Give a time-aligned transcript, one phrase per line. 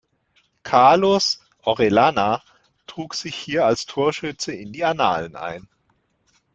[0.63, 2.41] Carlos Orellana
[2.87, 5.67] trug sich hier als Torschütze in die Annalen ein.